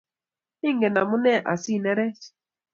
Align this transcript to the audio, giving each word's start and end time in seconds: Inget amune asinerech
Inget 0.67 0.95
amune 1.01 1.33
asinerech 1.53 2.21